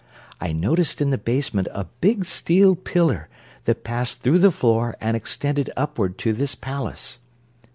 [0.39, 3.29] I noticed in the basement a big steel pillar
[3.65, 7.19] that passed through the floor and extended upward to this palace.